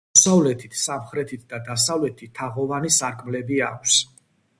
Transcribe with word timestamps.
აღმოსავლეთით, 0.11 0.77
სამხრეთით 0.83 1.43
და 1.51 1.59
დასავლეთით 1.67 2.33
თაღოვანი 2.39 2.91
სარკმლები 2.97 3.61
აქვს. 3.67 3.99